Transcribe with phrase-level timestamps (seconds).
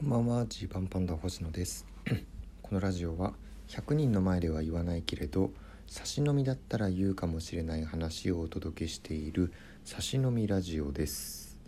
[0.00, 0.46] こんばんは。
[0.46, 1.84] ジーパンパンダ星野です。
[2.62, 3.34] このラジオは
[3.68, 5.50] 100人の前では言わないけれど
[5.86, 9.52] 差し飲みだったら言うかもしれない話をお届けしている
[9.84, 11.58] 差し飲みラジオです。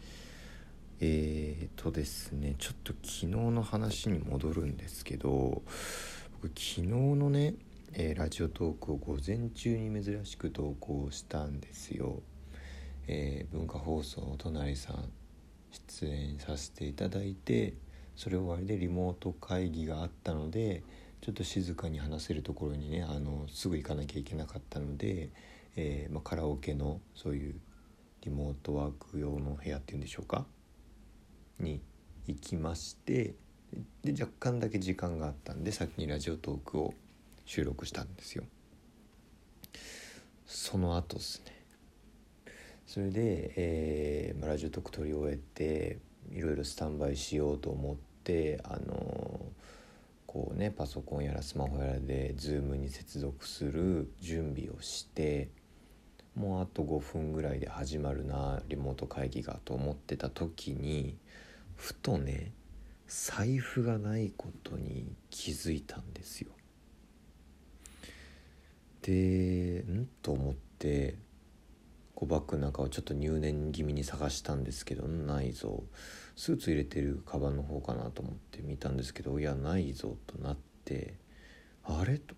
[1.00, 5.60] えーとですねちょっと昨日の話に戻るんですけど
[6.40, 7.54] 僕昨日のね、
[7.92, 12.22] えー、ラジオトークを午前中に珍しく投稿したんですよ、
[13.08, 15.10] えー、文化放送お隣さん
[15.70, 17.74] 出演させていただいて
[18.16, 20.82] それ終わりでリモート会議があったので
[21.20, 25.30] ちょっと静かに話せるところにねあのすぐ行かなきゃいけなかったので、
[25.76, 27.54] えー、まあ、カラオケのそういう
[28.22, 30.46] リモートワーク用の部屋っていうんでしょうか？
[31.58, 31.80] に
[32.26, 33.34] 行きまして
[34.02, 36.94] で若干だけ時間があったんで先にラジオトークを
[37.44, 38.44] 収録したんですよ。
[40.46, 41.52] その後ですね。
[42.86, 45.98] それで、えーまあ、ラジオトーク撮り終えて
[46.30, 49.40] いろいろスタンバイしようと思ってあの
[50.26, 55.50] こうねパソコンやらスマホやらで Zoom に接続する準備をして
[56.34, 61.16] もうあと5分ぐらいで始まるなリモート会議がと思ってた時に
[61.76, 62.52] ふとね
[63.06, 66.50] 財布がないことに気づいたんですよ。
[69.02, 70.08] でん？
[70.22, 71.16] と思って
[72.22, 75.82] こうバッグの中をちょっと入念気味に探したんですけどないぞ
[76.36, 81.14] スーツ入れてるカバンの方かなと思って見たんですけどいやないぞとなって
[81.82, 82.36] あれと。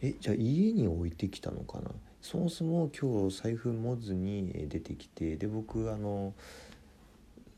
[0.00, 1.90] えじゃあ家に置いてきたのかな？
[2.22, 6.32] そもそも今日財布持ずに出てきてで僕あの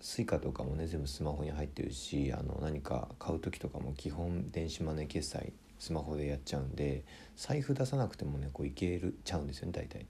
[0.00, 7.04] Suica とかもね全部スマホに入ってるしあの何か買う時とかも基本電子マネー決済スマホでやっちゃうんで
[7.36, 10.06] 財布出さなくてもねこういけるちゃうんですよね大体。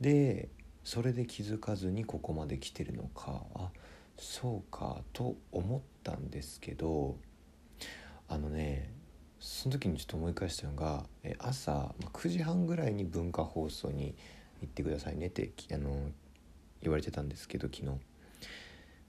[0.00, 0.48] で
[0.84, 3.70] それで気づかずにここまで来てるのかあ
[4.18, 7.16] そうかと思ったんですけど
[8.28, 8.92] あのね
[9.40, 11.04] その時にちょっと思い返したのが
[11.38, 14.14] 朝9時半ぐらいに文化放送に
[14.60, 16.10] 行ってくださいねってあの
[16.82, 17.98] 言われてたんですけど昨日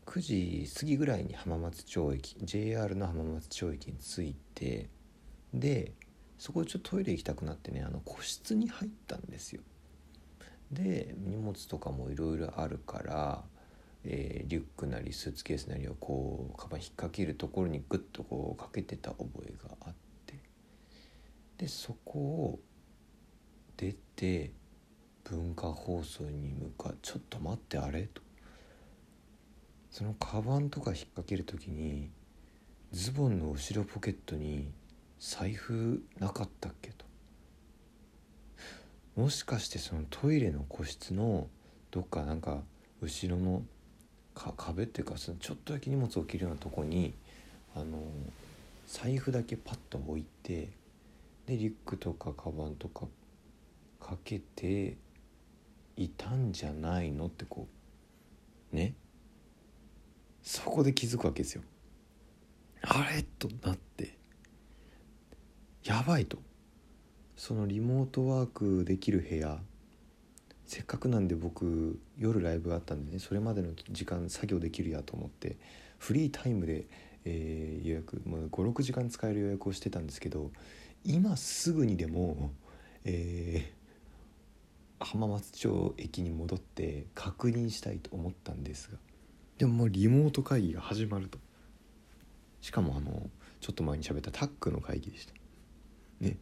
[0.06, 4.90] 9時過ぎぐらいに浜松町駅 JR の浜松町駅に着いて
[5.60, 5.94] で
[6.38, 9.62] そこでちょっとトイレ行きたくなってねあの個室に入ったんですよ。
[10.72, 13.44] で荷物とかもいろいろあるから
[14.08, 19.94] えー、リュックなりスーツケースなりをこうカバン引っ掛けるところにグッとこうかけてた覚えがあっ
[20.28, 20.40] て。
[21.58, 22.60] でそこを
[23.78, 24.52] 出て
[25.24, 28.04] 文化放送に向かうちょっと待ってあれ？
[28.04, 28.22] と。
[29.90, 32.12] そのカバンとか引っ掛ける時に
[32.92, 34.72] ズボンの後ろポケットに
[35.20, 37.06] 財布なかったっけと。
[39.16, 41.48] もしかしてそのトイレの個室の
[41.92, 42.62] どっかなんか
[43.02, 43.64] 後ろの
[44.34, 47.14] か壁っていうかそのちょっとだけ荷物を置けるようなとこに
[47.76, 48.00] あの
[48.88, 50.70] 財布だけパッと置いて
[51.46, 53.06] でリュックとかカバンとか
[54.00, 54.98] かけて
[55.96, 57.68] いたんじゃないのってこ
[58.74, 58.94] うね。
[60.44, 61.64] そこで気づくわけですよ。
[62.84, 63.24] あれ？
[63.24, 64.16] となって。
[65.86, 66.40] やばいと。
[67.38, 69.60] そのリモートワークできる部屋。
[70.66, 75.58] せっかくなんで僕夜ライブがあったんでねそれまでの時間作業できるやと思って
[76.00, 76.88] フリータイムで、
[77.24, 80.50] えー、予約もう56時間使える予約をしてたんですけど
[81.04, 82.52] 今すぐにでも、
[83.04, 88.98] えー、浜松町駅に戻って確認したいと思ったんですが。
[89.60, 91.38] でももうリモート会議が始まると。
[92.60, 93.30] しかもあの
[93.62, 95.45] ちょっと前に喋ったタックの会議でした。
[96.20, 96.38] ね。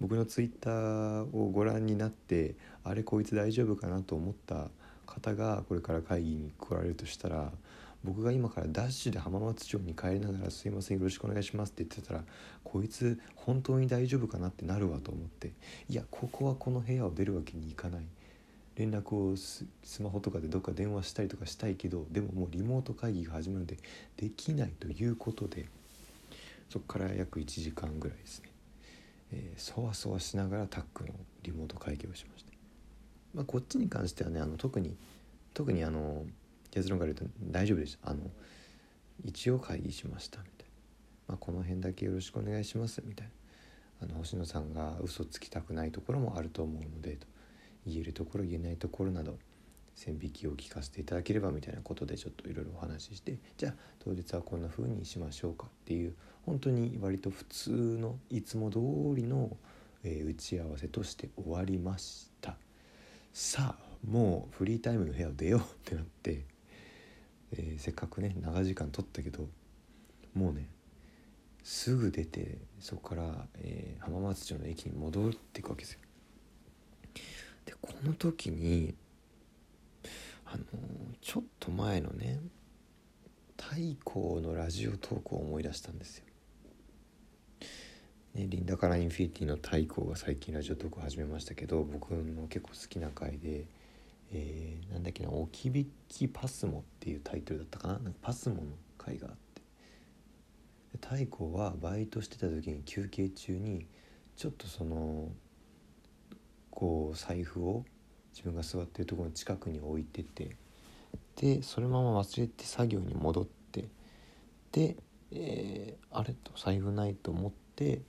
[0.00, 4.68] 僕のツイッターをご覧になってあれこいつ大丈夫かなと思った
[5.06, 7.52] 方がこれから会議に来られるとしたら
[8.02, 12.24] 僕が今からダッシュで浜松町に帰りながら「すいませんよろしくお願いします」って言ってたら
[12.64, 15.52] こいつ本当に大丈夫かなってなるわと思って。
[15.88, 18.06] いやここはこの部屋を出るわけにいかない。
[18.74, 19.66] 連絡をス
[20.02, 23.76] マホとかでどっか電話したりとかしたいけどでももうリモート会議が始まるので
[24.16, 25.66] できないということで
[26.70, 28.51] そこから約1時間ぐらいですね。
[29.32, 31.10] えー、そわそわしながらタックの
[31.42, 32.52] リモート会議をしました、
[33.34, 34.96] まあ、こっちに関してはねあの特に
[35.54, 36.24] 特にあの
[36.70, 38.20] 結論から言うと大丈夫でしたあの
[39.24, 40.66] 一応会議しましたみたいな、
[41.28, 43.32] まあ、この辺だけよろしくお願いしますみたいな。
[44.02, 47.26] あの星野さんが嘘つきたくないところもあると思うのでと
[47.86, 49.38] 言えるところ言えないところなど
[49.94, 56.14] 線引きを聞かせていただければみたいなことでちょっといろいろお話ししてじゃあ当日はこんな風にしましょうかっていう
[56.46, 58.78] 本当に割と普通のいつも通
[59.14, 59.56] りの、
[60.04, 62.56] えー、打ち合わせとして終わりました
[63.32, 66.44] さあもうフリータイムの部屋を出ようってなって
[67.54, 69.48] えー、せっかくね長時間取ったけど
[70.34, 70.68] もうね
[71.62, 76.00] すぐ出てそこから、えー、浜松町の駅に戻っていくわけですよ。
[77.66, 78.94] でこの時に
[80.46, 80.66] あのー、
[81.20, 82.40] ちょっと前のね
[83.56, 86.24] 太閤のラジオトークを思い出したんですよ。
[88.34, 93.66] ね、リンダからインフィニティの太閤が最近ラジオトーク始めましたけど僕の結構好きな回で、
[94.32, 97.98] えー、なんだっけな「置き引きパスモ」っていうタイトルだったかな？
[97.98, 98.62] なんかパスモの
[98.96, 99.62] 回があって。
[100.94, 103.86] 太閤はバイトしてた時に休憩中に
[104.34, 105.28] ちょっとその
[106.70, 107.84] こう財布を
[108.32, 110.56] 自分が座ってるところの近くに置いてて
[111.36, 113.88] でそのまま忘れて作業に戻って
[114.72, 114.96] で、
[115.32, 117.61] えー、あれと財布ないと思って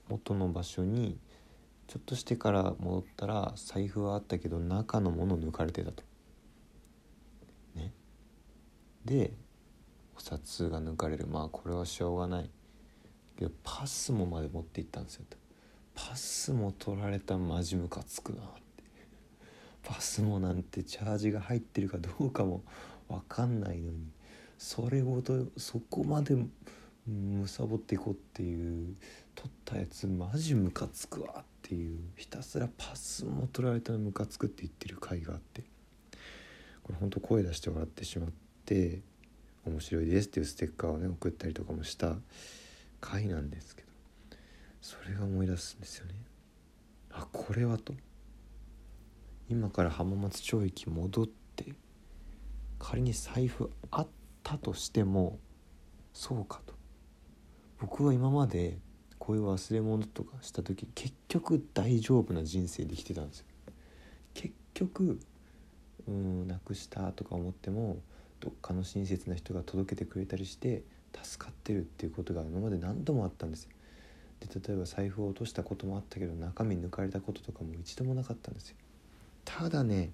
[0.08, 1.18] 元の場所に
[1.86, 6.02] ちょっとしてから戻ったら財布はあったけど中のもの抜かれてたと。
[7.74, 7.92] ね。
[9.04, 9.32] で
[10.16, 12.50] お札が抜かれるまあこれはしょうがない
[13.36, 15.24] けどパスもまで持っていったんですよ
[15.94, 18.44] パスも取られたマジムカつくなっ
[18.76, 18.84] て
[19.82, 22.62] パスもなんてチャージが入ってるかどうかも
[23.08, 24.08] 分かんないのに
[24.58, 26.36] それごとそこまで
[27.06, 28.96] むさぼっていこうっていう
[29.34, 35.62] 取ったやつマジムカつくわっていうひたすらパスも取られたらムカつくって言ってる回があって
[36.82, 38.30] これほんと声出して笑ってしまっ
[38.64, 39.00] て
[39.66, 42.16] 面白いですっていうステッカーをね送ったりとかもした
[43.00, 43.88] 回なんですけど
[44.80, 46.14] それが思い出すんですよね。
[47.10, 47.94] あこれはと。
[49.48, 51.26] 今から浜松町駅戻っ
[51.56, 51.74] て
[52.78, 54.08] 仮に財布あっ
[54.42, 55.38] たとしても
[56.12, 56.74] そうかと。
[57.86, 58.78] 僕は今まで
[59.18, 63.44] こういう忘れ物とかした時結局大丈夫な人生で生きてたんですよ。
[64.32, 65.20] 結局
[66.08, 67.98] うんなくしたとか思っても
[68.40, 70.82] どっかの親切な人が届けてくれたりして
[71.22, 73.70] 助かってるっていうことが今まで何度もあったんですよ。
[74.40, 78.76] で例えば財布を落としたこともあったけど中身抜かれたこととかも一度もなかったんですよ。
[79.44, 80.10] ただね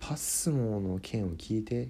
[0.00, 1.88] パスモの件を聞いて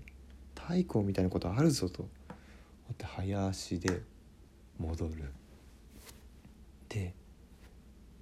[0.54, 2.02] 太鼓みたいなことあるぞと。
[2.02, 4.00] 思って早足で
[4.78, 5.32] 戻る。
[6.88, 7.14] で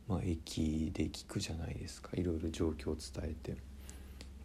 [0.08, 2.10] まあ駅で聞くじゃないですか。
[2.14, 3.56] いろいろ状況を伝えて。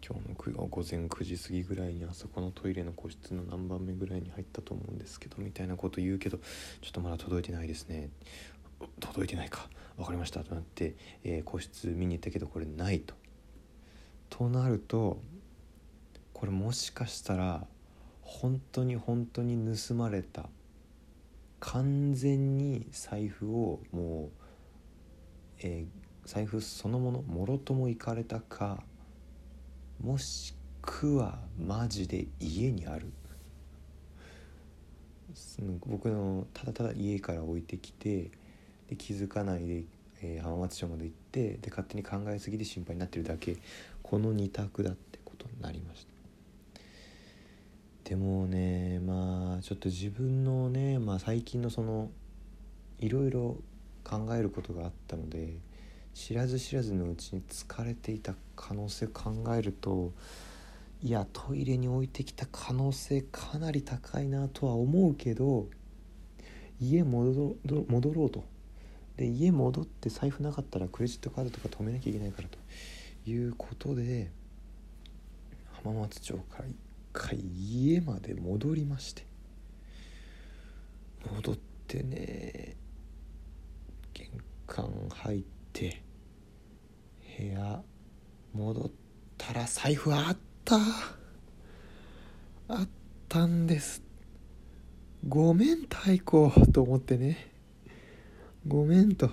[0.04, 6.44] 今日の午前9時過ぎぐらいにあそこのトイレの個室の何番目ぐらいに入ったと思うんですけどみたいなこと言うけどちょ
[6.88, 8.10] っとまだ届いてないですね。
[8.98, 9.68] 届いてないか。
[9.96, 10.42] 分かりました。
[10.42, 13.14] となって、えー、個室見に行ったけどこれないと。
[14.28, 15.20] となると
[16.32, 17.64] これもしかしたら
[18.22, 20.48] 本当に本当に盗まれた
[21.64, 28.82] 完全に財布をもう、えー、財布そのものもろともいかれたか
[30.02, 33.12] もしくはマジで家にある。
[35.86, 38.30] 僕のただただ家から置いてきて
[38.88, 39.84] で気づかないで、
[40.20, 43.56] えー、浜松町まで行ってで勝手に考えすぎて心配になってるだけ。
[44.02, 46.11] この2択だってことになりました。
[48.04, 52.10] でもねまあちょっと自分のね、まあ、最近のその
[52.98, 53.56] いろいろ
[54.04, 55.54] 考えることがあったので
[56.14, 60.12] 知らず知らずのうちに疲れていた可能性を考えると
[61.02, 65.66] いやトイレに置いてきた可能性かなり高いなとは思うけど
[66.80, 67.56] 家戻
[67.88, 68.44] 戻ろうと。
[69.16, 72.58] で家戻って財布なかったらクレジットカードとか止めなきゃいけないからと
[73.30, 74.30] いうことで
[75.84, 76.64] 浜松町から
[77.12, 79.26] 回家まで戻りまして。
[81.30, 82.76] 戻ってね
[84.12, 84.28] 玄
[84.66, 85.42] 関入っ
[85.72, 86.02] て
[87.38, 87.82] 部屋
[88.52, 88.90] 戻っ
[89.38, 90.76] たら財布あった。
[92.68, 92.88] あっ
[93.28, 94.02] たんです。
[95.28, 97.52] ごめん太鼓と思ってね。
[98.66, 99.30] ごめんと。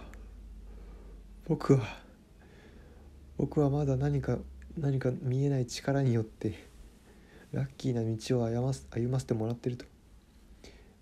[1.47, 1.85] 僕は
[3.37, 4.37] 僕はまだ何か
[4.77, 6.68] 何か見えない力によって。
[7.51, 9.85] ラッキーな道を歩ま歩ませてもらってると。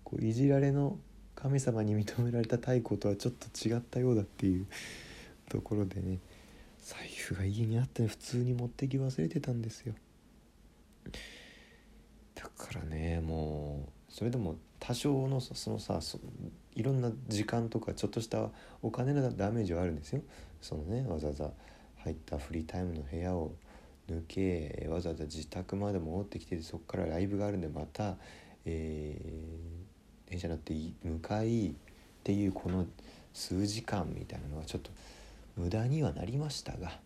[0.04, 0.98] こういじられの
[1.34, 4.66] 神様に認められた太鼓とはちょっと違ったようだっていう
[5.48, 6.18] ところでね
[6.80, 9.94] 財布が家にあって普通に持ってき忘れてたんですよ。
[12.34, 16.00] だからねもうそれでも多少のそのさ
[16.74, 18.48] いろんな時間とかちょっとした
[18.80, 20.22] お金のダメージはあるんですよ。
[20.62, 21.50] そのねわざわざ
[21.98, 23.52] 入ったフリータイムの部屋を
[24.08, 28.16] 抜けわざわざ自宅まで戻ってきてそこからライブがあるんでまた、
[28.64, 31.72] えー、電車乗って向かいっ
[32.24, 32.86] ていうこの
[33.32, 34.90] 数時間みたいなのはちょっと
[35.56, 36.98] 無駄にはなりましたが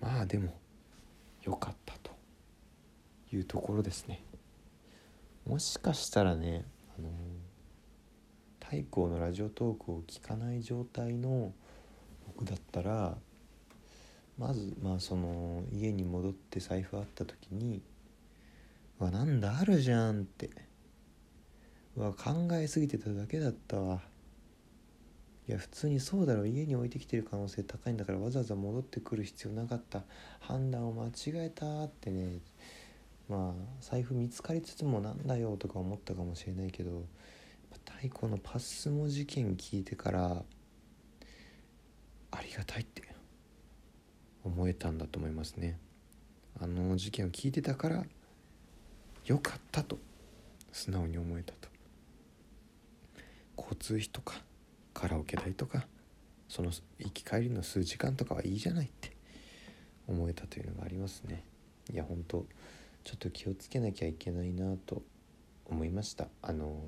[0.00, 0.54] まあでも
[1.42, 2.10] 良かったと
[3.32, 4.22] いうところですね。
[5.46, 6.64] もしかしたらね
[6.98, 7.08] あの
[8.62, 11.52] 太閤のラジオトークを聞かない状態の
[12.26, 13.18] 僕だったら
[14.38, 17.82] まずまあその家に戻って財布あった時に
[18.98, 20.50] 「わなんだあるじゃん」って
[21.96, 24.02] 「わ考えすぎてただけだったわ」
[25.46, 26.42] いや普通にそうだろ。
[26.42, 30.04] う家に置いてきてる可能性高いんだからわざわざ戻ってくる必要なかった。
[30.40, 32.40] 判断を間違えたってね。
[33.28, 37.06] まあ財布見つかりつつもなんだよとか思ったかもしれないけど
[37.86, 40.44] 太鼓のパスモ事件聞いてから
[42.30, 43.13] ありがたいって。
[44.44, 45.78] 思えたんだと思いますね。
[46.60, 48.04] あの事件を聞いてたから
[49.24, 49.98] よかったと
[50.70, 51.68] 素直に思えたと。
[53.56, 54.34] 交通費とか
[54.92, 55.86] カラオケ代とか
[56.48, 59.16] その行き帰りの数時間とかはいいじゃないって
[60.06, 61.44] 思えたというのがありますね。
[61.92, 62.46] いや本当
[63.02, 65.02] ちょっと気をつけなきゃいけないなと
[65.66, 66.28] 思いました。
[66.42, 66.82] あの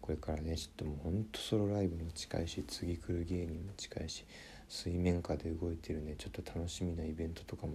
[0.00, 4.24] これからねちょっともうほんとソロライブも近いし次来る芸人も近いし
[4.70, 6.14] 水面下で動いてるね。
[6.16, 7.74] ちょっと楽しみなイベントとかも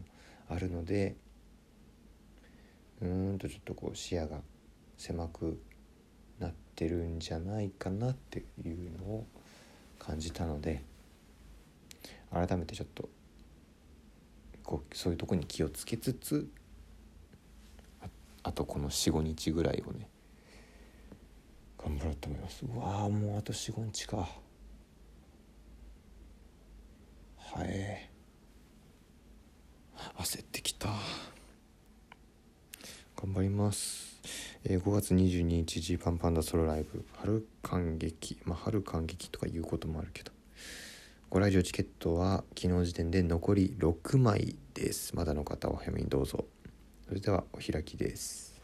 [0.50, 1.16] あるので。
[3.02, 4.40] うーんとちょっとこう視野が
[4.98, 5.62] 狭く
[6.40, 9.28] なってるんじゃないかなっていうのを
[10.00, 10.82] 感じたので。
[12.32, 13.08] 改めてちょっと
[14.64, 16.50] こうそういうとこに気をつけつつ
[18.44, 20.10] あとこの45日ぐらいをね
[21.78, 22.66] 頑張ろうと思います。
[22.66, 24.28] うわあもうあと45日か。
[27.56, 28.10] はい
[30.18, 30.90] 焦ってきた。
[33.16, 34.20] 頑張ります、
[34.66, 37.06] えー5月22日ジーパンパンダソロライブ。
[37.14, 38.38] 春感激。
[38.44, 40.34] まあ春感激とか言うこともあるけど。
[41.30, 45.16] ご来場チケットは昨日時点で残り6枚です。
[45.16, 46.44] まだの方お早めにどうぞ。
[47.08, 48.55] それではお開きです。